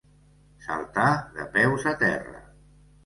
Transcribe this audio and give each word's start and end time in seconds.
Saltar 0.67 1.11
de 1.37 1.47
peus 1.59 1.87
a 1.93 1.97
terra. 2.05 2.43